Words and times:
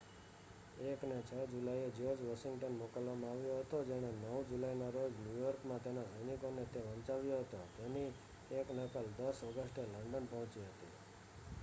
1 0.83 1.09
ને 1.09 1.17
6 1.25 1.43
જુલાઈએ 1.49 1.89
George 1.89 2.21
Washington 2.21 2.77
મોકલવામાં 2.77 3.33
આવ્યો 3.33 3.57
હતો 3.57 3.81
જેણે 3.83 4.09
9 4.21 4.39
જુલાઈના 4.49 4.89
રોજ 4.91 5.11
ન્યૂયોર્કમાં 5.17 5.81
તેના 5.81 6.05
સૈનિકોને 6.07 6.63
તે 6.73 6.83
વંચાવ્યો 6.87 7.41
હતો 7.43 7.59
તેની 7.75 8.09
એક 8.55 8.67
નકલ 8.71 9.11
10 9.19 9.45
ઓગસ્ટે 9.49 9.81
લંડન 9.83 10.25
પહોંચી 10.27 10.65
હતી 10.69 10.93